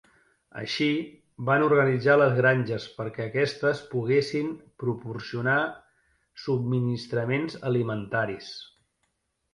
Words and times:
Així, 0.59 0.85
van 1.49 1.65
organitzar 1.65 2.15
les 2.21 2.33
granges 2.39 2.87
perquè 2.95 3.23
aquestes 3.27 3.83
poguessin 3.91 4.49
proporcionar 4.85 5.59
subministraments 6.47 7.59
alimentaris. 7.73 8.51